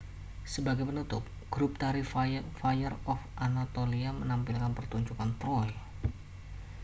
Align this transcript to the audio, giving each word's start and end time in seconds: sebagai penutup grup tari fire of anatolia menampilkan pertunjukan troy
sebagai 0.53 0.81
penutup 0.89 1.21
grup 1.53 1.71
tari 1.81 2.01
fire 2.63 2.97
of 3.13 3.19
anatolia 3.47 4.09
menampilkan 4.21 4.71
pertunjukan 4.77 5.29
troy 5.41 5.69